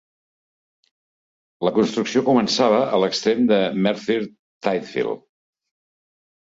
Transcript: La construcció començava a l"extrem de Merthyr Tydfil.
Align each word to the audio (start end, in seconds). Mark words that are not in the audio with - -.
La 1.67 1.73
construcció 1.75 2.25
començava 2.31 2.81
a 2.97 3.01
l"extrem 3.01 3.47
de 3.55 3.61
Merthyr 3.85 4.19
Tydfil. 4.31 5.17